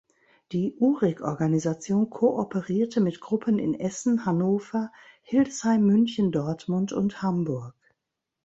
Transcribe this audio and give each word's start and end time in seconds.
Die 0.51 0.73
Uhrig-Organisation 0.79 2.09
kooperierte 2.09 3.01
mit 3.01 3.19
Gruppen 3.19 3.59
in 3.59 3.79
Essen, 3.79 4.25
Hannover, 4.25 4.91
Hildesheim, 5.21 5.83
München, 5.83 6.31
Dortmund 6.31 6.91
und 6.91 7.21
Hamburg. 7.21 7.75